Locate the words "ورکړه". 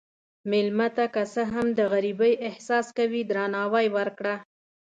3.97-4.35